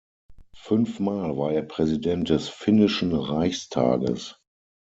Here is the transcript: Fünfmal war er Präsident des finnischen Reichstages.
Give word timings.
Fünfmal 0.55 1.37
war 1.37 1.51
er 1.53 1.61
Präsident 1.61 2.29
des 2.31 2.49
finnischen 2.49 3.13
Reichstages. 3.13 4.39